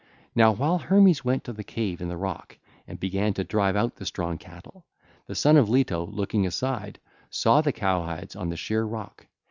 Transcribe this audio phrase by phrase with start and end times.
[0.33, 2.57] Now while Hermes went to the cave in the rock
[2.87, 4.83] and began to drive out the strong cattle,
[5.27, 6.97] the son of Leto, looking aside,
[7.29, 9.27] saw the cowhides on the sheer rock.